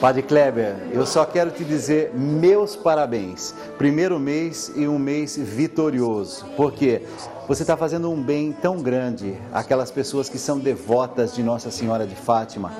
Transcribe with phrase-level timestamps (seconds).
[0.00, 3.54] Padre Kleber, eu só quero te dizer meus parabéns.
[3.78, 7.00] Primeiro mês e um mês vitorioso, porque
[7.48, 12.06] você está fazendo um bem tão grande àquelas pessoas que são devotas de Nossa Senhora
[12.06, 12.72] de Fátima.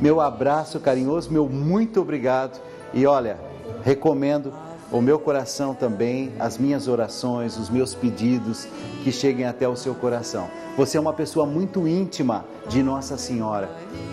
[0.00, 2.60] Meu abraço carinhoso, meu muito obrigado
[2.94, 3.36] e olha,
[3.82, 4.52] recomendo
[4.92, 8.68] o meu coração também, as minhas orações, os meus pedidos
[9.02, 10.48] que cheguem até o seu coração.
[10.76, 13.68] Você é uma pessoa muito íntima de Nossa Senhora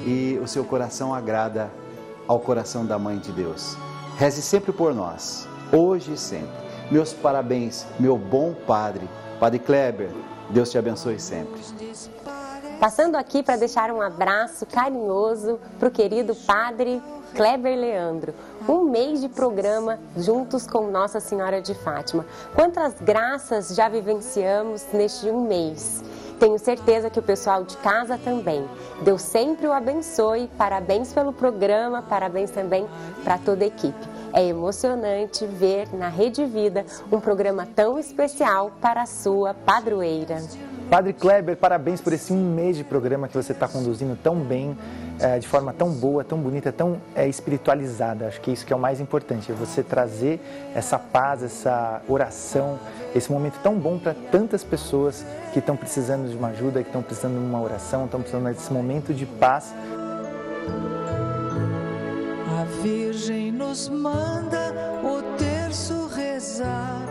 [0.07, 1.69] e o seu coração agrada
[2.27, 3.77] ao coração da Mãe de Deus.
[4.17, 6.67] Reze sempre por nós, hoje e sempre.
[6.89, 9.07] Meus parabéns, meu bom Padre,
[9.39, 10.09] Padre Kleber.
[10.49, 11.61] Deus te abençoe sempre.
[12.79, 17.01] Passando aqui para deixar um abraço carinhoso para o querido Padre
[17.35, 18.33] Kleber Leandro.
[18.67, 22.25] Um mês de programa juntos com Nossa Senhora de Fátima.
[22.55, 26.03] Quantas graças já vivenciamos neste um mês.
[26.39, 28.63] Tenho certeza que o pessoal de casa também.
[29.01, 30.49] Deus sempre o abençoe.
[30.57, 32.85] Parabéns pelo programa, parabéns também
[33.23, 34.07] para toda a equipe.
[34.33, 40.37] É emocionante ver na Rede Vida um programa tão especial para a sua padroeira.
[40.89, 44.77] Padre Kleber, parabéns por esse um mês de programa que você está conduzindo tão bem,
[45.19, 48.27] é, de forma tão boa, tão bonita, tão é, espiritualizada.
[48.27, 50.39] Acho que isso que é o mais importante, é você trazer
[50.75, 52.79] essa paz, essa oração,
[53.15, 57.01] esse momento tão bom para tantas pessoas que estão precisando de uma ajuda, que estão
[57.01, 59.73] precisando de uma oração, estão precisando desse momento de paz.
[62.59, 64.73] A Virgem nos manda
[65.03, 67.03] o terço rezar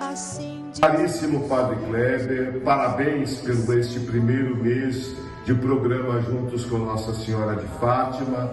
[0.00, 0.64] assim.
[0.80, 5.14] Caríssimo Padre Kleber, parabéns pelo este primeiro mês
[5.44, 8.50] de programa juntos com Nossa Senhora de Fátima.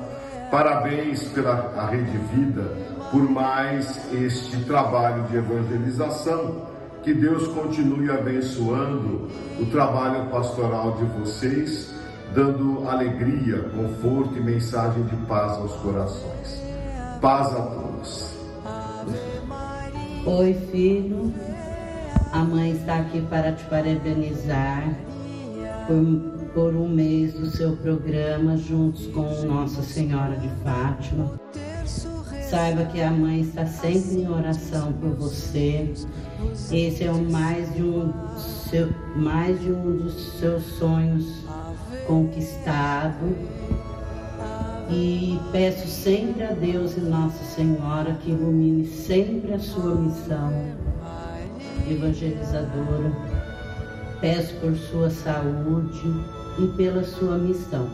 [0.52, 2.64] Parabéns pela a Rede Vida
[3.12, 6.70] por mais este trabalho de evangelização.
[7.02, 9.28] Que Deus continue abençoando
[9.60, 11.92] o trabalho pastoral de vocês,
[12.36, 16.62] dando alegria, conforto e mensagem de paz aos corações.
[17.20, 18.38] Paz a todos.
[20.26, 21.34] Oi, filho.
[22.32, 24.96] A mãe está aqui para te parabenizar
[25.88, 31.40] por, por um mês do seu programa juntos com Nossa Senhora de Fátima.
[32.50, 35.94] Saiba que a mãe está sempre em oração por você.
[36.72, 41.46] Esse é mais de um, seu, mais de um dos seus sonhos
[42.06, 43.36] conquistado.
[44.90, 50.52] E peço sempre a Deus e Nossa Senhora que ilumine sempre a sua missão
[51.90, 53.14] evangelizadora.
[54.20, 57.88] Peço por sua saúde e pela sua missão.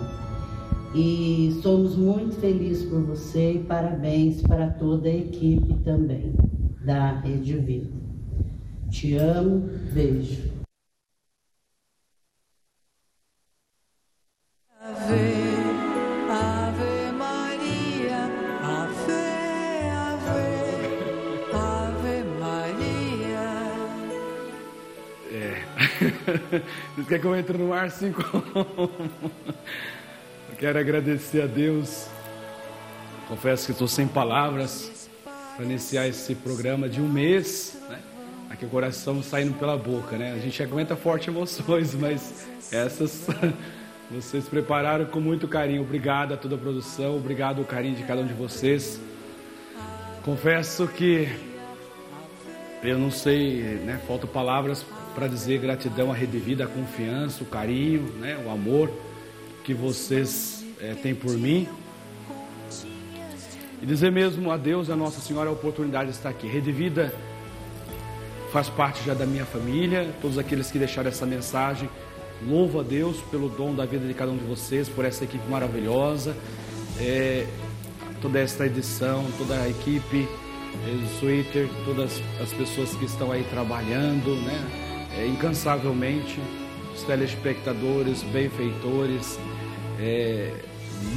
[0.95, 6.33] E somos muito felizes por você e parabéns para toda a equipe também
[6.83, 7.91] da Rede Vida.
[8.89, 10.56] Te amo, beijo.
[26.95, 28.91] Vocês querem que eu entre no ar assim como?
[30.49, 32.07] Eu quero agradecer a Deus.
[33.27, 35.09] Confesso que estou sem palavras
[35.55, 37.77] para iniciar esse programa de um mês.
[37.89, 37.99] Né?
[38.49, 40.33] Aqui o coração saindo pela boca, né?
[40.33, 43.27] A gente aguenta forte emoções, mas essas
[44.09, 45.81] vocês prepararam com muito carinho.
[45.81, 48.99] Obrigado a toda a produção, obrigado o carinho de cada um de vocês.
[50.23, 51.27] Confesso que
[52.83, 53.99] eu não sei, né?
[54.07, 54.85] Faltam palavras
[55.17, 58.91] para dizer gratidão à Rede Vida, a confiança, o carinho, né, o amor
[59.63, 61.67] que vocês é, têm por mim.
[63.81, 66.45] E dizer mesmo a Deus, a Nossa Senhora, a oportunidade de estar aqui.
[66.45, 67.11] Rede Vida
[68.51, 71.89] faz parte já da minha família, todos aqueles que deixaram essa mensagem.
[72.47, 75.49] Louvo a Deus pelo dom da vida de cada um de vocês, por essa equipe
[75.49, 76.37] maravilhosa.
[76.99, 77.47] É,
[78.21, 80.27] toda esta edição, toda a equipe,
[80.75, 84.86] o Twitter, todas as pessoas que estão aí trabalhando, né?
[85.17, 86.39] É, incansavelmente,
[86.93, 89.39] os telespectadores, benfeitores.
[89.99, 90.53] É,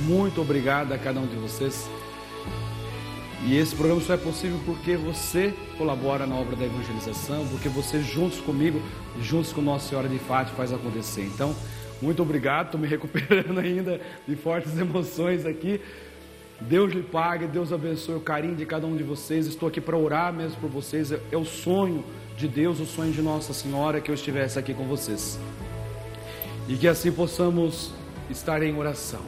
[0.07, 1.89] muito obrigado a cada um de vocês.
[3.47, 8.01] E esse programa só é possível porque você colabora na obra da evangelização, porque você
[8.01, 8.81] juntos comigo,
[9.21, 11.23] juntos com Nossa Senhora de Fátima faz acontecer.
[11.23, 11.55] Então,
[12.03, 15.81] muito obrigado, estou me recuperando ainda de fortes emoções aqui.
[16.61, 19.47] Deus lhe pague, Deus abençoe o carinho de cada um de vocês.
[19.47, 21.11] Estou aqui para orar mesmo por vocês.
[21.11, 22.05] É o sonho
[22.41, 25.39] de Deus, o sonho de Nossa Senhora que eu estivesse aqui com vocês.
[26.67, 27.93] E que assim possamos
[28.31, 29.21] estar em oração.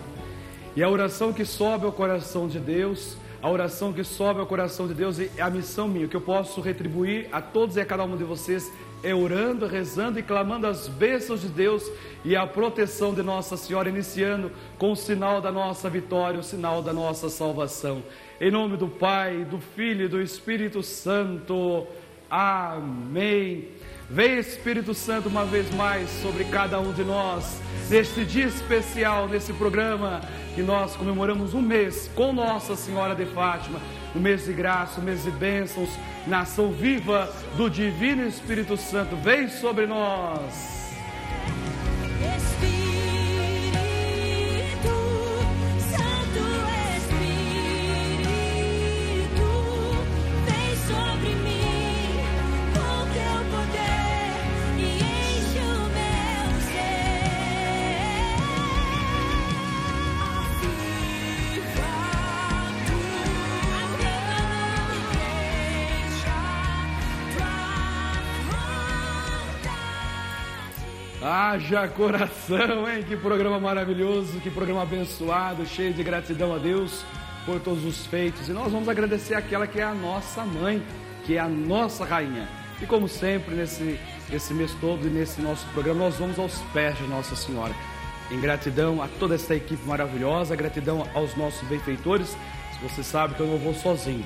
[0.75, 4.89] E a oração que sobe ao coração de Deus, a oração que sobe ao coração
[4.89, 8.03] de Deus e a missão minha, que eu posso retribuir a todos e a cada
[8.03, 8.73] um de vocês,
[9.03, 11.91] é orando, rezando e clamando as bênçãos de Deus
[12.25, 16.81] e a proteção de Nossa Senhora, iniciando com o sinal da nossa vitória, o sinal
[16.81, 18.03] da nossa salvação.
[18.41, 21.87] Em nome do Pai, do Filho e do Espírito Santo.
[22.33, 23.69] Amém.
[24.09, 29.53] Vem Espírito Santo uma vez mais sobre cada um de nós, neste dia especial, nesse
[29.53, 30.23] programa
[30.55, 33.79] que nós comemoramos um mês com Nossa Senhora de Fátima,
[34.17, 35.91] um mês de graça, um mês de bênçãos,
[36.27, 39.15] nação viva do Divino Espírito Santo.
[39.17, 40.82] Vem sobre nós.
[71.53, 73.03] Haja coração, hein?
[73.07, 77.05] Que programa maravilhoso, que programa abençoado, cheio de gratidão a Deus
[77.45, 78.49] por todos os feitos.
[78.49, 80.83] E nós vamos agradecer aquela que é a nossa mãe,
[81.27, 82.49] que é a nossa rainha.
[82.81, 84.01] E como sempre, nesse,
[84.31, 87.75] nesse mês todo e nesse nosso programa, nós vamos aos pés de Nossa Senhora.
[88.31, 92.35] Em gratidão a toda essa equipe maravilhosa, gratidão aos nossos benfeitores.
[92.83, 94.25] Você sabe que eu não vou sozinho.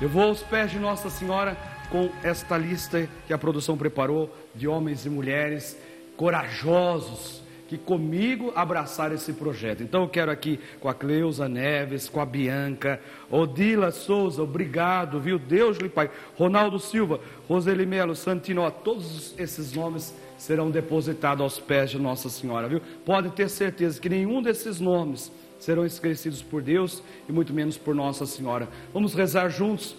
[0.00, 1.56] Eu vou aos pés de Nossa Senhora
[1.90, 5.76] com esta lista que a produção preparou de homens e mulheres
[6.20, 9.82] corajosos que comigo abraçaram esse projeto.
[9.82, 13.00] Então eu quero aqui com a Cleusa Neves, com a Bianca,
[13.30, 15.38] Odila Souza, obrigado, viu?
[15.38, 16.10] Deus lhe Pai.
[16.36, 22.68] Ronaldo Silva, Roseli Melo, Santino, todos esses nomes serão depositados aos pés de Nossa Senhora,
[22.68, 22.82] viu?
[23.02, 27.94] Pode ter certeza que nenhum desses nomes serão esquecidos por Deus e muito menos por
[27.94, 28.68] Nossa Senhora.
[28.92, 29.96] Vamos rezar juntos,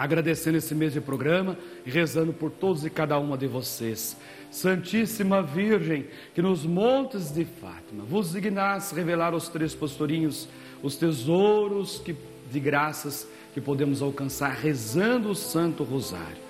[0.00, 4.16] agradecendo esse mês de programa e rezando por todos e cada uma de vocês.
[4.50, 10.48] Santíssima Virgem, que nos montes de Fátima vos dignasse revelar aos três pastorinhos
[10.82, 12.16] os tesouros que,
[12.50, 16.48] de graças que podemos alcançar rezando o Santo Rosário.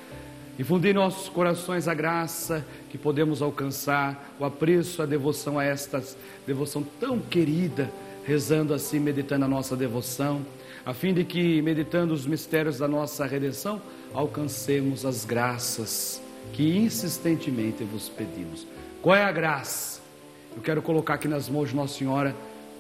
[0.57, 6.01] Infundir em nossos corações a graça que podemos alcançar, o apreço, a devoção a esta
[6.47, 7.91] devoção tão querida,
[8.25, 10.47] rezando assim, meditando a nossa devoção,
[10.85, 13.81] a fim de que, meditando os mistérios da nossa redenção,
[14.13, 16.23] alcancemos as graças
[16.53, 18.67] que insistentemente vos pedimos.
[19.03, 20.01] Qual é a graça?
[20.57, 22.35] Eu quero colocar aqui nas mãos de Nossa Senhora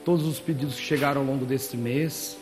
[0.04, 2.36] todos os pedidos que chegaram ao longo deste mês,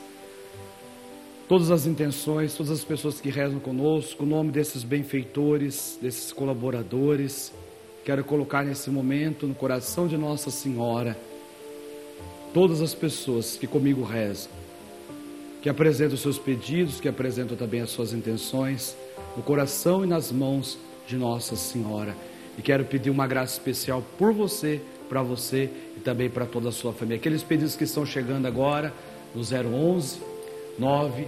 [1.48, 7.52] todas as intenções, todas as pessoas que rezam conosco, o nome desses benfeitores, desses colaboradores.
[8.04, 11.18] Quero colocar nesse momento no coração de Nossa Senhora
[12.54, 14.50] todas as pessoas que comigo rezam,
[15.62, 18.96] que apresentam os seus pedidos, que apresentam também as suas intenções,
[19.36, 22.14] no coração e nas mãos de Nossa Senhora.
[22.56, 26.72] E quero pedir uma graça especial por você, para você e também para toda a
[26.72, 27.16] sua família.
[27.16, 28.92] Aqueles pedidos que estão chegando agora
[29.34, 30.20] no 011
[30.78, 31.26] 9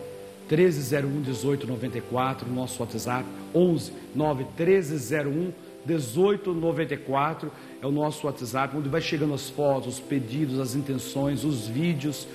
[0.49, 3.25] 1301 1894, nosso WhatsApp
[3.55, 5.53] 11 9 1301
[5.87, 7.51] 1894
[7.81, 12.29] é o nosso WhatsApp, onde vai chegando as fotos, os pedidos, as intenções, os vídeos.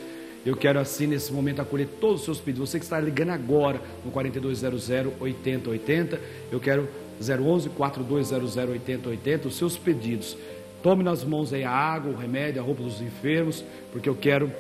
[0.45, 2.69] Eu quero assim nesse momento acolher todos os seus pedidos.
[2.69, 6.21] Você que está ligando agora no 4200 8080,
[6.51, 6.87] eu quero
[7.19, 10.37] 011 4200 8080, os seus pedidos.
[10.83, 14.51] Tome nas mãos aí a água, o remédio, a roupa dos enfermos, porque eu quero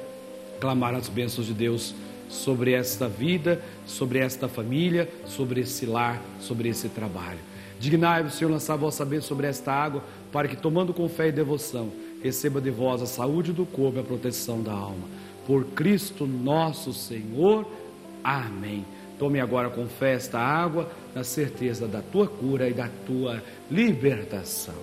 [0.59, 1.93] clamar as bênçãos de Deus
[2.27, 7.37] sobre esta vida, sobre esta família, sobre esse lar, sobre esse trabalho.
[7.79, 11.31] Dignai-vos, Senhor, lançar a vossa bênção sobre esta água, para que, tomando com fé e
[11.31, 11.91] devoção,
[12.23, 15.07] receba de vós a saúde do corpo e a proteção da alma.
[15.45, 17.65] Por Cristo nosso Senhor.
[18.23, 18.85] Amém.
[19.17, 24.75] Tome agora com fé esta água, na certeza da tua cura e da tua libertação.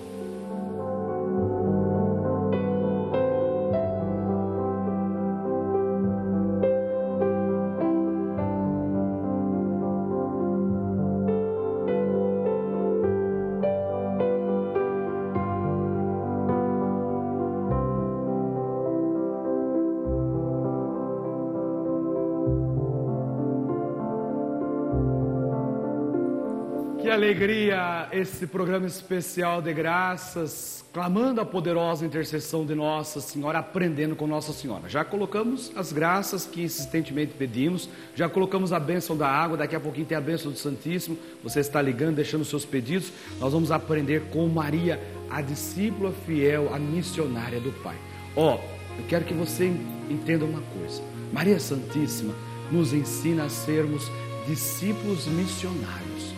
[27.09, 34.25] Alegria esse programa especial de graças, clamando a poderosa intercessão de Nossa Senhora, aprendendo com
[34.25, 34.87] Nossa Senhora.
[34.87, 39.79] Já colocamos as graças que insistentemente pedimos, já colocamos a bênção da água, daqui a
[39.79, 41.17] pouquinho tem a bênção do Santíssimo.
[41.43, 43.11] Você está ligando, deixando seus pedidos.
[43.39, 47.97] Nós vamos aprender com Maria, a discípula fiel, a missionária do Pai.
[48.35, 49.65] Ó, oh, eu quero que você
[50.09, 51.01] entenda uma coisa.
[51.31, 52.33] Maria Santíssima
[52.71, 54.09] nos ensina a sermos
[54.47, 56.32] discípulos missionários.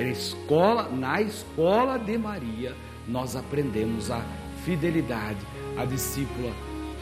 [0.00, 2.74] A escola, na escola de Maria,
[3.06, 4.24] nós aprendemos a
[4.64, 5.36] fidelidade,
[5.76, 6.50] a discípula,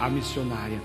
[0.00, 0.80] a missionária.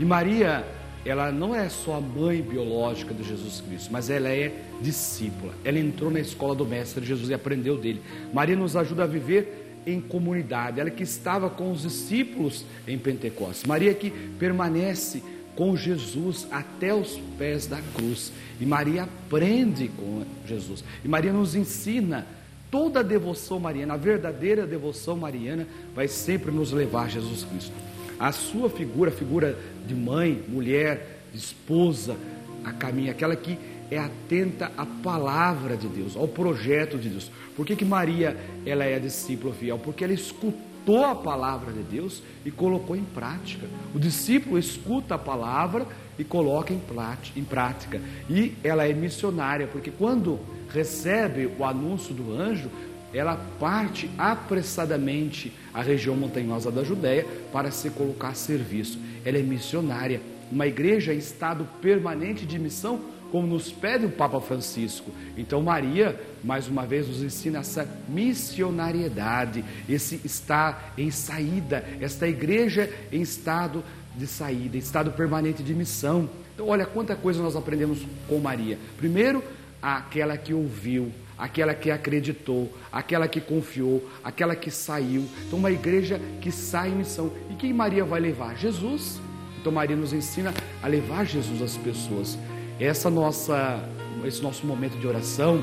[0.00, 0.66] E Maria,
[1.04, 5.52] ela não é só a mãe biológica de Jesus Cristo, mas ela é discípula.
[5.62, 8.00] Ela entrou na escola do Mestre Jesus e aprendeu dele.
[8.32, 13.66] Maria nos ajuda a viver em comunidade, ela que estava com os discípulos em Pentecostes.
[13.66, 15.22] Maria que permanece
[15.58, 18.32] com Jesus até os pés da cruz.
[18.60, 20.84] E Maria aprende com Jesus.
[21.04, 22.24] E Maria nos ensina
[22.70, 27.72] toda a devoção mariana, a verdadeira devoção mariana vai sempre nos levar a Jesus Cristo.
[28.20, 32.16] A sua figura, a figura de mãe, mulher, de esposa,
[32.64, 33.58] a caminho, aquela que
[33.90, 37.32] é atenta à palavra de Deus, ao projeto de Deus.
[37.56, 39.76] Por que, que Maria ela é discípula fiel?
[39.76, 43.66] Porque ela escutou a palavra de Deus e colocou em prática.
[43.94, 45.86] O discípulo escuta a palavra
[46.18, 48.00] e coloca em prática.
[48.28, 52.70] E ela é missionária, porque quando recebe o anúncio do anjo,
[53.12, 58.98] ela parte apressadamente à região montanhosa da Judéia para se colocar a serviço.
[59.24, 64.40] Ela é missionária, uma igreja em estado permanente de missão como nos pede o Papa
[64.40, 65.10] Francisco.
[65.36, 72.90] Então, Maria, mais uma vez, nos ensina essa missionariedade, esse estar em saída, esta igreja
[73.12, 73.84] em estado
[74.16, 76.28] de saída, em estado permanente de missão.
[76.54, 78.78] Então, olha quanta coisa nós aprendemos com Maria.
[78.96, 79.42] Primeiro,
[79.80, 85.24] aquela que ouviu, aquela que acreditou, aquela que confiou, aquela que saiu.
[85.46, 87.32] Então, uma igreja que sai em missão.
[87.50, 88.56] E quem Maria vai levar?
[88.56, 89.20] Jesus.
[89.60, 92.38] Então, Maria nos ensina a levar Jesus às pessoas.
[92.80, 93.82] Essa nossa,
[94.24, 95.62] esse nosso momento de oração,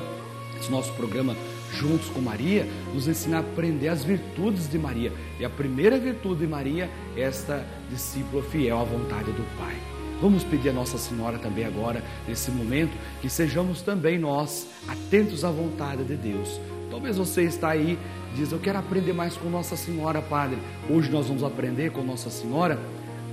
[0.60, 1.36] esse nosso programa
[1.72, 5.12] Juntos com Maria, nos ensina a aprender as virtudes de Maria.
[5.40, 9.76] E a primeira virtude de Maria é esta discípula fiel à vontade do Pai.
[10.22, 15.52] Vamos pedir a Nossa Senhora também agora, nesse momento, que sejamos também nós atentos à
[15.52, 16.60] vontade de Deus.
[16.90, 17.98] Talvez você está aí,
[18.36, 20.58] diz, eu quero aprender mais com Nossa Senhora, Padre.
[20.90, 22.80] Hoje nós vamos aprender com Nossa Senhora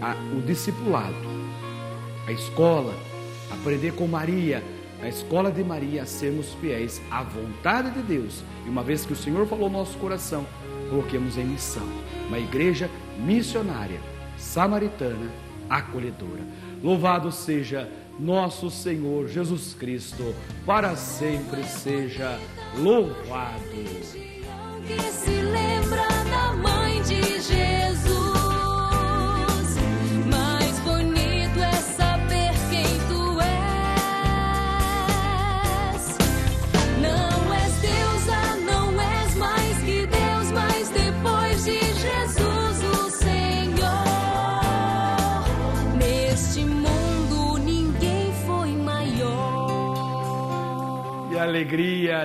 [0.01, 1.15] a, o discipulado,
[2.27, 2.93] a escola,
[3.53, 4.63] aprender com Maria,
[5.03, 8.43] a escola de Maria, a sermos fiéis à vontade de Deus.
[8.65, 10.47] E uma vez que o Senhor falou no nosso coração,
[10.89, 11.87] coloquemos em missão
[12.29, 14.01] uma igreja missionária,
[14.37, 15.31] samaritana,
[15.69, 16.43] acolhedora.
[16.83, 22.39] Louvado seja nosso Senhor Jesus Cristo, para sempre seja
[22.79, 23.63] louvado.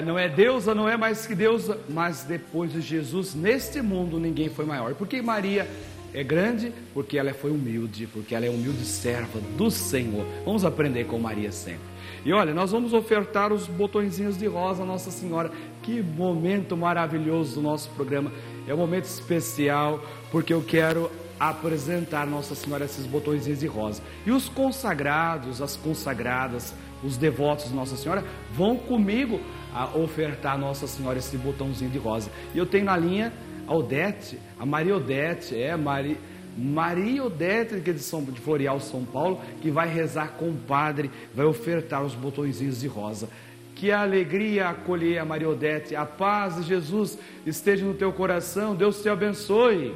[0.01, 4.49] Não é deusa, não é mais que deusa, mas depois de Jesus, neste mundo ninguém
[4.49, 4.93] foi maior.
[4.95, 5.67] Porque Maria
[6.13, 6.73] é grande?
[6.93, 10.25] Porque ela foi humilde, porque ela é humilde serva do Senhor.
[10.45, 11.85] Vamos aprender com Maria sempre.
[12.25, 15.51] E olha, nós vamos ofertar os botõezinhos de rosa Nossa Senhora.
[15.83, 18.31] Que momento maravilhoso do nosso programa.
[18.67, 24.01] É um momento especial, porque eu quero apresentar Nossa Senhora esses botõezinhos de rosa.
[24.25, 29.39] E os consagrados, as consagradas, os devotos de Nossa Senhora vão comigo
[29.74, 32.32] a ofertar Nossa Senhora esse botãozinho de rosa.
[32.53, 33.32] E eu tenho na linha
[33.67, 36.17] a Odete, a Maria Odete, é Maria,
[36.58, 40.56] Maria Odete, que é de, São, de Floreal, São Paulo, que vai rezar com o
[40.56, 43.29] padre, vai ofertar os botõezinhos de rosa.
[43.75, 48.75] Que a alegria acolher a Maria Odete, a paz de Jesus esteja no teu coração,
[48.75, 49.94] Deus te abençoe.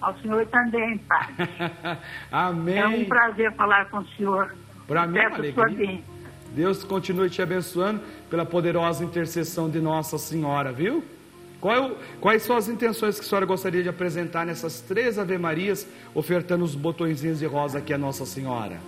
[0.00, 1.28] Ao senhor também, pai.
[2.30, 2.78] Amém.
[2.78, 4.54] É um prazer falar com o senhor.
[4.86, 6.00] Para mim é uma alegria.
[6.54, 8.00] Deus continue te abençoando
[8.30, 11.04] pela poderosa intercessão de Nossa Senhora, viu?
[11.60, 15.36] Qual é quais são as intenções que a senhora gostaria de apresentar nessas três Ave
[15.36, 18.78] Marias, ofertando os botõezinhos de rosa aqui a Nossa Senhora?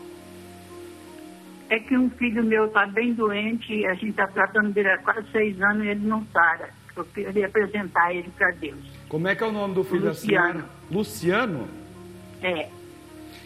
[1.69, 5.29] É que um filho meu está bem doente a gente está tratando dele há quase
[5.31, 6.71] seis anos e ele não sara.
[6.97, 8.79] Eu queria apresentar ele para Deus.
[9.09, 10.45] Como é que é o nome do filho Luciano.
[10.47, 10.71] da senhora?
[10.91, 11.69] Luciano?
[12.43, 12.69] É.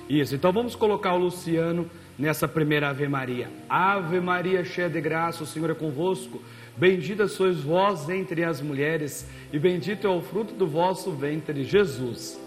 [0.09, 3.49] Isso, então vamos colocar o Luciano nessa primeira Ave Maria.
[3.69, 6.43] Ave Maria, cheia de graça, o Senhor é convosco.
[6.77, 12.41] Bendita sois vós entre as mulheres, e bendito é o fruto do vosso ventre, Jesus.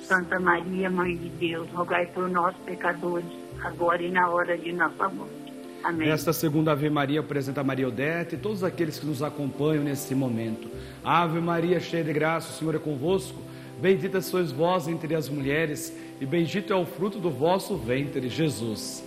[0.00, 3.26] Santa Maria, Mãe de Deus, rogai por nós, pecadores,
[3.62, 5.41] agora e na hora de nossa morte.
[5.82, 6.08] Amém.
[6.08, 10.14] Nesta segunda Ave Maria, apresenta a Maria Odete e todos aqueles que nos acompanham nesse
[10.14, 10.68] momento.
[11.04, 13.40] Ave Maria, cheia de graça, o Senhor é convosco.
[13.80, 19.02] Bendita sois vós entre as mulheres, e bendito é o fruto do vosso ventre, Jesus.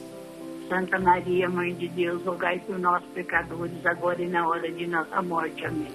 [0.68, 5.22] Santa Maria, Mãe de Deus, rogai por nós, pecadores, agora e na hora de nossa
[5.22, 5.64] morte.
[5.64, 5.88] Amém.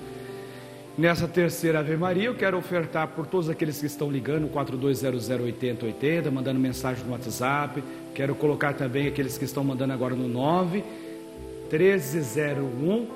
[0.97, 6.61] Nessa terceira Ave Maria, eu quero ofertar por todos aqueles que estão ligando, 42008080, mandando
[6.61, 7.83] mensagem no WhatsApp.
[8.15, 10.83] Quero colocar também aqueles que estão mandando agora no 9
[11.71, 13.07] 1301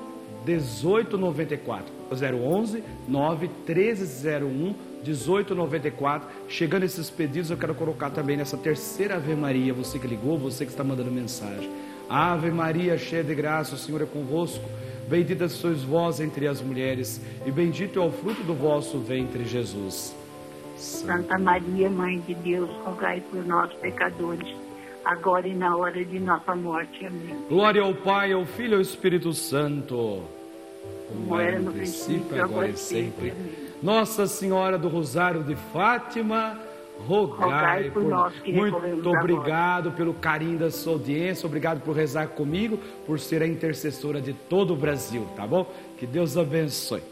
[0.45, 1.93] 1894.
[2.11, 6.27] 011 9 1301 1894.
[6.47, 10.65] Chegando esses pedidos, eu quero colocar também nessa terceira Ave Maria, você que ligou, você
[10.65, 11.69] que está mandando mensagem.
[12.09, 14.63] Ave Maria, cheia de graça, o Senhor é convosco.
[15.07, 20.15] Bendita sois vós entre as mulheres, e bendito é o fruto do vosso ventre, Jesus.
[20.75, 24.55] Santa Maria, Mãe de Deus, rogai por nós, pecadores,
[25.05, 27.05] agora e na hora de nossa morte.
[27.05, 27.45] Amém.
[27.47, 30.23] Glória ao Pai, ao Filho e ao Espírito Santo.
[31.07, 33.31] Como era no princípio, agora e sempre.
[33.31, 33.65] Amém.
[33.81, 36.57] Nossa Senhora do Rosário de Fátima,
[37.07, 42.29] rogai, Rogai por nós que Muito obrigado pelo carinho da sua audiência, obrigado por rezar
[42.29, 45.69] comigo, por ser a intercessora de todo o Brasil, tá bom?
[45.97, 47.03] Que Deus abençoe.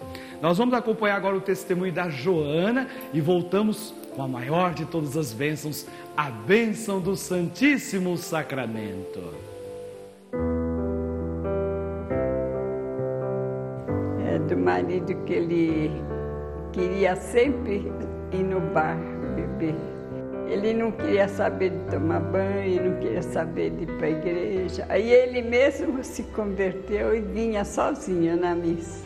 [0.41, 5.17] Nós vamos acompanhar agora o testemunho da Joana e voltamos com a maior de todas
[5.17, 9.21] as bênçãos, a bênção do Santíssimo Sacramento.
[14.33, 15.91] é, do marido que ele
[16.71, 17.91] queria sempre
[18.31, 18.97] ir no bar
[19.35, 19.75] beber.
[20.47, 24.85] Ele não queria saber de tomar banho, não queria saber de ir para a igreja.
[24.89, 29.05] Aí ele mesmo se converteu e vinha sozinho na missa,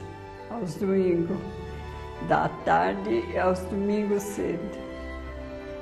[0.49, 1.37] aos domingos
[2.27, 4.87] da tarde e aos domingos cedo.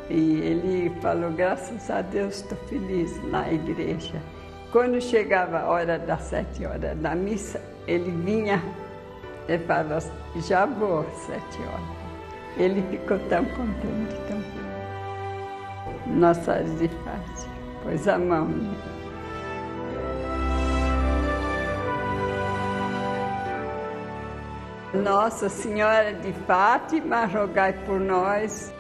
[0.10, 4.22] E ele falou, graças a Deus estou feliz na igreja.
[4.72, 8.62] Quando chegava a hora das sete horas da missa, ele vinha
[9.48, 10.00] ele falou,
[10.38, 11.96] já vou sete horas.
[12.58, 14.44] Ele ficou tão contente, tão
[16.08, 18.76] Nossa de né?
[24.94, 28.74] Nossa Senhora de Fátima, rogai por nós.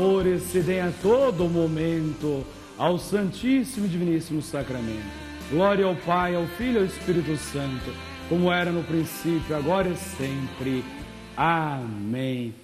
[0.00, 2.42] Louvores se deem a todo momento
[2.78, 5.04] ao Santíssimo e Diviníssimo Sacramento.
[5.50, 7.92] Glória ao Pai, ao Filho e ao Espírito Santo,
[8.26, 10.82] como era no princípio, agora e sempre.
[11.36, 12.54] Amém.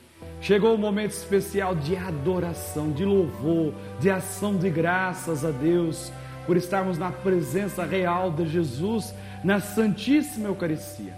[0.40, 6.10] Chegou o momento especial de adoração, de louvor, de ação de graças a Deus
[6.46, 11.14] por estarmos na presença real de Jesus na Santíssima Eucaristia.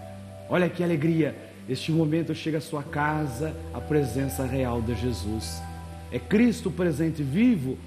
[0.49, 1.33] Olha que alegria!
[1.69, 5.68] Este momento chega à sua casa, a presença real de Jesus.
[6.11, 7.77] É Cristo presente vivo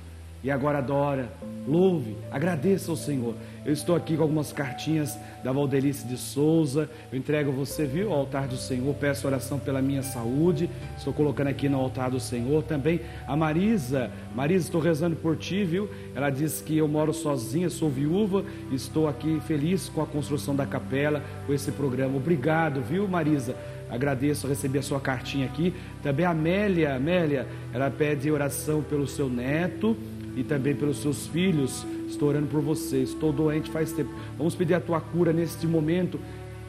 [0.45, 1.31] e agora adora,
[1.67, 3.35] louve, agradeça ao Senhor.
[3.65, 6.91] Eu estou aqui com algumas cartinhas da Valdelice de Souza.
[7.13, 8.93] Eu entrego você, viu, ao altar do Senhor.
[8.95, 10.69] Peço oração pela minha saúde.
[10.99, 13.01] Estou colocando aqui no altar do Senhor também.
[13.25, 15.89] A Marisa, Marisa, estou rezando por ti, viu?
[16.13, 18.45] Ela diz que eu moro sozinha, sou viúva.
[18.73, 22.17] Estou aqui feliz com a construção da capela, com esse programa.
[22.17, 23.55] Obrigado, viu, Marisa?
[23.93, 25.75] Agradeço receber a sua cartinha aqui.
[26.03, 29.95] Também a Amélia, Amélia, ela pede oração pelo seu neto
[30.35, 31.87] e também pelos seus filhos.
[32.09, 33.03] Estou orando por você.
[33.03, 34.11] Estou doente faz tempo.
[34.39, 36.19] Vamos pedir a tua cura neste momento,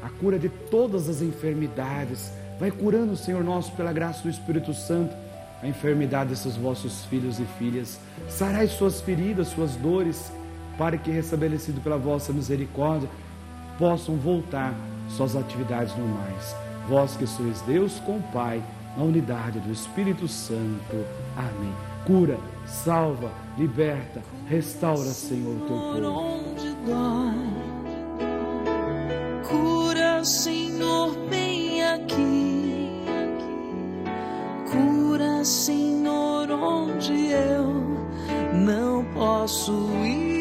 [0.03, 2.29] a cura de todas as enfermidades.
[2.59, 5.15] Vai curando, Senhor nosso, pela graça do Espírito Santo,
[5.61, 8.01] a enfermidade desses vossos filhos e filhas.
[8.27, 10.29] Sarai suas feridas, suas dores,
[10.77, 13.07] para que, restabelecido pela vossa misericórdia,
[13.79, 14.73] possam voltar
[15.07, 16.72] suas atividades normais.
[16.87, 18.61] Vós que sois Deus com o Pai,
[18.97, 21.05] na unidade do Espírito Santo.
[21.35, 21.73] Amém.
[22.05, 25.93] Cura, salva, liberta, restaura, Senhor, teu povo.
[29.47, 33.03] Cura, Senhor, bem aqui.
[34.69, 37.97] Cura, Senhor, onde eu
[38.53, 39.71] não posso
[40.03, 40.32] ir.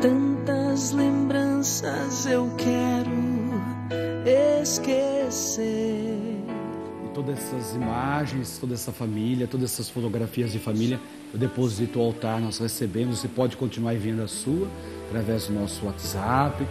[0.00, 3.10] Tantas lembranças eu quero
[4.62, 6.42] esquecer.
[7.04, 10.98] E todas essas imagens, toda essa família, todas essas fotografias de família,
[11.34, 13.18] eu deposito ao altar, nós recebemos.
[13.18, 14.68] Você pode continuar enviando a sua
[15.08, 16.66] através do nosso WhatsApp,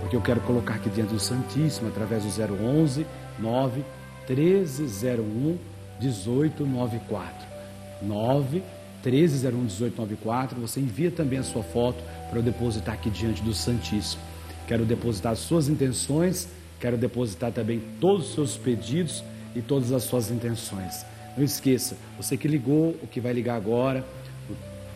[0.00, 3.06] porque eu quero colocar aqui dentro do Santíssimo, através do 011
[3.38, 3.82] 9
[4.28, 5.58] 1301
[6.00, 7.46] 1894.
[8.02, 8.62] 9
[9.10, 10.60] 1301 1894.
[10.60, 14.22] Você envia também a sua foto para eu depositar aqui diante do Santíssimo.
[14.66, 16.48] Quero depositar as suas intenções,
[16.80, 19.22] quero depositar também todos os seus pedidos
[19.54, 21.04] e todas as suas intenções.
[21.36, 24.04] Não esqueça, você que ligou, o que vai ligar agora,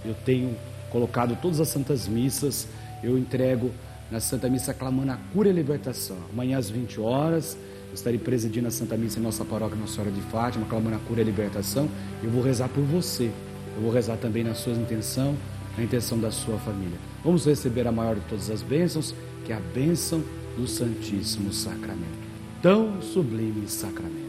[0.04, 0.56] eu tenho
[0.90, 2.68] colocado todas as santas missas,
[3.02, 3.70] eu entrego
[4.10, 6.16] na Santa Missa clamando a cura e a libertação.
[6.32, 10.10] Amanhã às 20 horas, eu estarei presidindo a Santa Missa em nossa paróquia Nossa Senhora
[10.10, 11.88] de Fátima, clamando a cura e a libertação.
[12.22, 13.30] Eu vou rezar por você.
[13.78, 15.36] Eu vou rezar também na sua intenção,
[15.76, 16.98] na intenção da sua família.
[17.24, 19.14] Vamos receber a maior de todas as bênçãos,
[19.44, 20.20] que é a bênção
[20.56, 22.18] do Santíssimo Sacramento.
[22.60, 24.27] Tão sublime sacramento.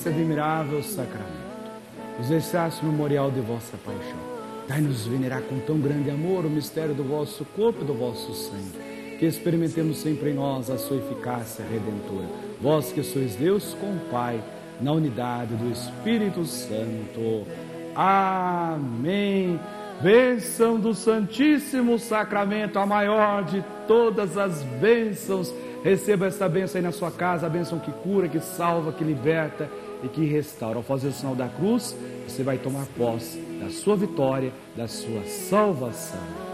[0.00, 1.28] Nesse admirável sacramento,
[2.18, 4.16] nos exerce memorial de vossa paixão.
[4.66, 9.18] Dai-nos venerar com tão grande amor o mistério do vosso corpo e do vosso sangue,
[9.18, 12.26] que experimentemos sempre em nós a sua eficácia redentora.
[12.62, 14.42] Vós que sois Deus com o Pai,
[14.80, 17.46] na unidade do Espírito Santo.
[17.94, 19.60] Amém.
[20.00, 25.52] Bênção do Santíssimo Sacramento, a maior de todas as bênçãos.
[25.82, 29.68] Receba esta bênção aí na sua casa, a bênção que cura, que salva, que liberta
[30.02, 30.76] e que restaura.
[30.76, 35.24] Ao fazer o sinal da cruz, você vai tomar posse da sua vitória, da sua
[35.24, 36.49] salvação.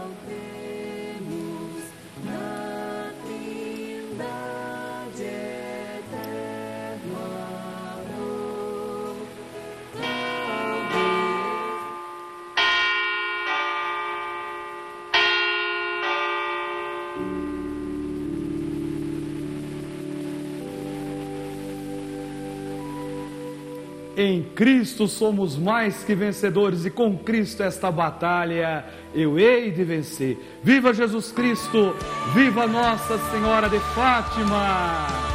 [24.57, 30.35] Cristo somos mais que vencedores e com Cristo esta batalha eu hei de vencer.
[30.63, 31.95] Viva Jesus Cristo!
[32.33, 35.26] Viva Nossa Senhora de Fátima!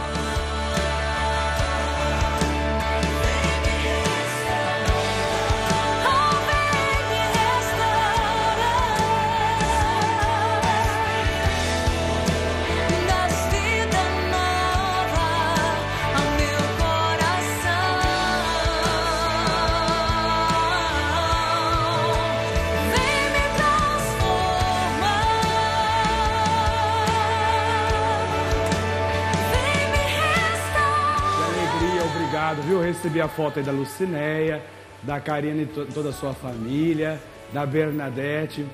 [33.03, 34.62] Recebi a foto aí da Lucinéia,
[35.03, 37.21] da Karina e to- toda a sua família,
[37.53, 38.65] da Bernadette,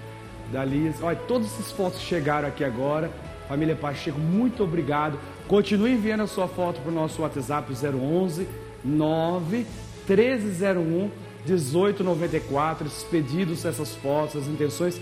[0.53, 0.97] da Liz.
[1.03, 3.11] Olha, todas essas fotos chegaram aqui agora.
[3.49, 5.19] Família Pacheco, muito obrigado.
[5.47, 8.47] Continue enviando a sua foto para o nosso WhatsApp 011
[8.85, 9.67] 9
[10.07, 11.11] 1301
[11.47, 12.87] 1894.
[12.87, 15.01] Esses pedidos, essas fotos, essas intenções.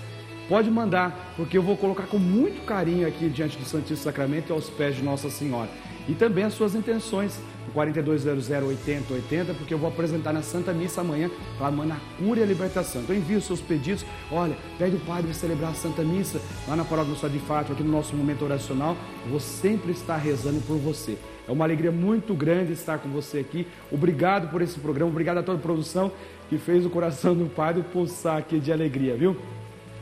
[0.48, 4.52] Pode mandar, porque eu vou colocar com muito carinho aqui diante do Santíssimo Sacramento e
[4.52, 5.68] aos pés de Nossa Senhora.
[6.08, 7.36] E também as suas intenções,
[7.76, 12.42] no 4200 8080, porque eu vou apresentar na Santa Missa amanhã, clamando a cura e
[12.42, 13.02] a libertação.
[13.02, 14.04] Então envie os seus pedidos.
[14.30, 17.82] Olha, pede o Padre celebrar a Santa Missa lá na Paróquia do de Fátima, aqui
[17.82, 18.96] no nosso momento oracional.
[19.24, 21.18] Eu vou sempre estar rezando por você.
[21.46, 23.66] É uma alegria muito grande estar com você aqui.
[23.92, 26.10] Obrigado por esse programa, obrigado a toda a produção
[26.48, 29.36] que fez o coração do Padre pulsar aqui de alegria, viu?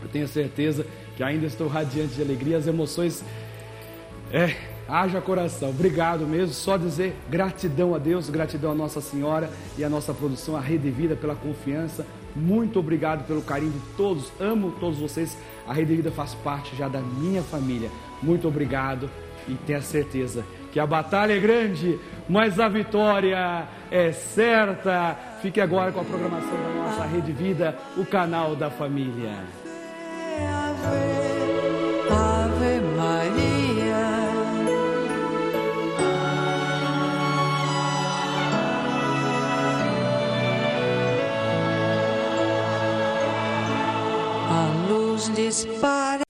[0.03, 3.25] Eu tenho certeza que ainda estou radiante de alegria, as emoções.
[4.31, 5.70] É, haja coração.
[5.70, 6.55] Obrigado mesmo.
[6.55, 10.90] Só dizer gratidão a Deus, gratidão a Nossa Senhora e a nossa produção, a Rede
[10.90, 12.07] Vida, pela confiança.
[12.35, 14.33] Muito obrigado pelo carinho de todos.
[14.40, 15.37] Amo todos vocês.
[15.66, 17.90] A Rede Vida faz parte já da minha família.
[18.23, 19.09] Muito obrigado
[19.49, 25.16] e tenha certeza que a batalha é grande, mas a vitória é certa.
[25.40, 29.44] Fique agora com a programação da nossa Rede Vida, o canal da família.
[45.62, 46.24] But.